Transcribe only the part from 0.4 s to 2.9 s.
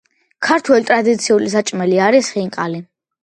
ქართული ტრადიციული საჭმელი არის ხინკალი